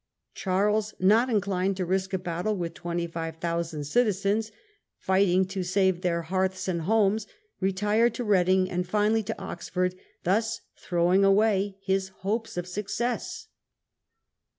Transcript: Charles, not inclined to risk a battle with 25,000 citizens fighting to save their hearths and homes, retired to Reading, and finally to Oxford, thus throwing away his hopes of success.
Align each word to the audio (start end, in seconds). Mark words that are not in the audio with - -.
Charles, 0.33 0.95
not 0.99 1.29
inclined 1.29 1.77
to 1.77 1.85
risk 1.85 2.11
a 2.11 2.17
battle 2.17 2.55
with 2.57 2.73
25,000 2.73 3.83
citizens 3.83 4.51
fighting 4.97 5.45
to 5.45 5.61
save 5.61 6.01
their 6.01 6.23
hearths 6.23 6.67
and 6.67 6.81
homes, 6.81 7.27
retired 7.59 8.15
to 8.15 8.23
Reading, 8.23 8.67
and 8.67 8.87
finally 8.87 9.21
to 9.21 9.39
Oxford, 9.39 9.93
thus 10.23 10.61
throwing 10.75 11.23
away 11.23 11.77
his 11.83 12.07
hopes 12.07 12.57
of 12.57 12.65
success. 12.67 13.45